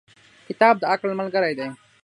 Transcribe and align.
•کتاب 0.47 0.75
د 0.79 0.83
عقل 0.91 1.09
ملګری 1.19 1.53
دی. 1.57 1.67